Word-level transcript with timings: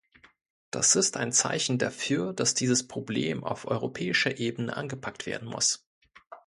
Das 0.71 0.95
ist 0.95 1.15
ein 1.15 1.31
Zeichen 1.31 1.77
dafür, 1.77 2.33
dass 2.33 2.55
dieses 2.55 2.87
Problem 2.87 3.43
auf 3.43 3.67
europäischer 3.67 4.39
Ebene 4.39 4.75
angepackt 4.75 5.27
werden 5.27 5.47
muss. 5.47 5.85